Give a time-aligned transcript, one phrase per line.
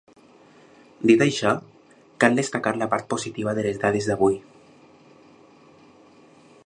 [1.09, 1.51] Dit això,
[2.25, 4.41] cal destacar la part positiva de les dades d’avui.